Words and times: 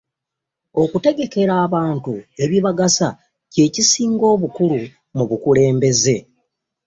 Okutegekera 0.81 1.53
abantu 1.65 2.13
ebibagasa 2.43 3.09
kye 3.51 3.65
kisinga 3.73 4.25
obukulu 4.33 4.79
mu 5.15 5.23
bukulembeze. 5.29 6.17